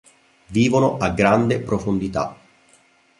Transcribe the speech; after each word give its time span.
Vivono 0.47 0.97
a 0.97 1.11
grande 1.11 1.59
profondità. 1.59 2.35